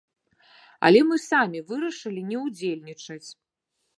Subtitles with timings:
[0.89, 3.23] Але мы самі вырашылі не ўдзельнічаць.